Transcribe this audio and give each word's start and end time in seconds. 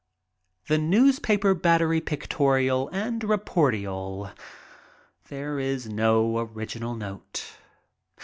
The 0.67 0.79
newspaper 0.79 1.53
battery 1.53 2.01
pictorial 2.01 2.89
and 2.91 3.21
reportorial. 3.23 4.31
There 5.27 5.59
is 5.59 5.87
no 5.89 6.39
original 6.39 6.95
note. 6.95 7.45